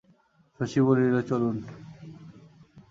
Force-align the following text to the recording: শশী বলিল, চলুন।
শশী 0.59 0.79
বলিল, 0.81 1.15
চলুন। 1.21 1.55